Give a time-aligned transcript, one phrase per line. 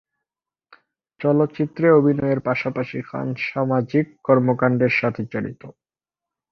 [1.19, 5.63] চলচ্চিত্রে অভিনয়ের পাশাপাশি খান সামাজিক কর্মকান্ডের সাথে জড়িত।